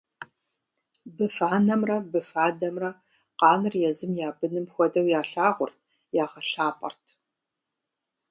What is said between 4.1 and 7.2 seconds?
я быным хуэдэу ялъагъурт, ягъэлъапӏэрт.